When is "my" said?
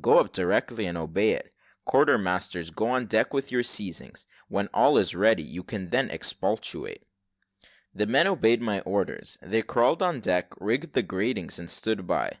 8.62-8.78